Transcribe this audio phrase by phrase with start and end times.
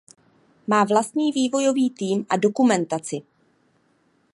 [0.67, 3.21] Má vlastní vývojový tým a dokumentaci.